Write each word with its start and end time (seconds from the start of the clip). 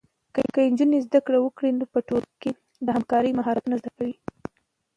که 0.53 0.61
نجونې 0.71 0.99
زده 1.07 1.19
کړه 1.25 1.39
وکړي، 1.41 1.69
نو 1.79 1.85
په 1.93 1.99
ټولنه 2.07 2.35
کې 2.41 2.51
د 2.85 2.87
همکارۍ 2.95 3.31
مهارتونه 3.39 3.75
زده 3.81 3.91
کوي. 3.97 4.15